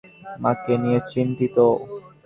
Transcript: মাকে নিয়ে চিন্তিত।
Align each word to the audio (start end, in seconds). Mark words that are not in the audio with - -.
মাকে 0.41 0.73
নিয়ে 0.83 0.99
চিন্তিত। 1.11 1.57